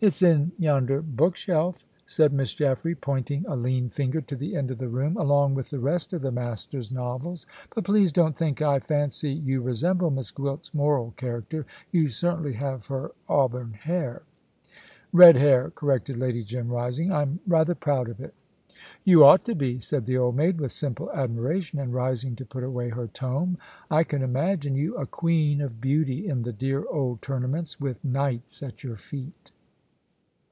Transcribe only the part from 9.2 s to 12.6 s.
you resemble Miss Gwilt's moral character. You certainly